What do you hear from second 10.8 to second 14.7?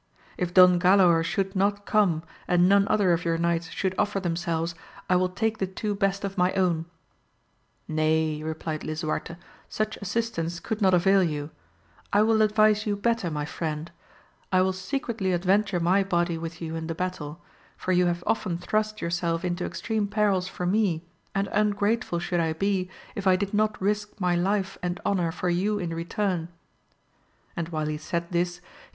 not avail you; I will advise you better my friend; I